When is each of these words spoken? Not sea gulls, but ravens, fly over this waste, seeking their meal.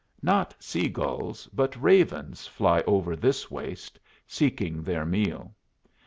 Not 0.23 0.55
sea 0.59 0.89
gulls, 0.89 1.45
but 1.53 1.79
ravens, 1.79 2.47
fly 2.47 2.81
over 2.87 3.15
this 3.15 3.51
waste, 3.51 3.99
seeking 4.25 4.81
their 4.81 5.05
meal. 5.05 5.53